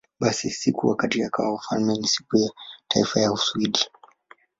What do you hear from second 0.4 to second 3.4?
siku wakati akawa wafalme ni Siku ya Taifa ya